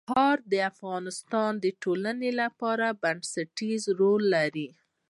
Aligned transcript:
ننګرهار 0.03 0.37
د 0.51 0.53
افغانستان 0.71 1.51
د 1.63 1.65
ټولنې 1.83 2.31
لپاره 2.41 2.97
بنسټيز 3.03 3.83
رول 3.99 4.21
لري. 4.35 4.67